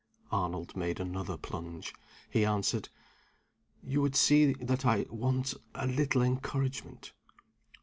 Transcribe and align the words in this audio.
Arnold 0.31 0.75
made 0.75 0.99
another 0.99 1.37
plunge. 1.37 1.93
He 2.27 2.43
answered: 2.43 2.89
"You 3.83 4.01
would 4.01 4.15
see 4.15 4.53
that 4.53 4.83
I 4.83 5.05
want 5.11 5.53
a 5.75 5.85
little 5.85 6.23
encouragement." 6.23 7.13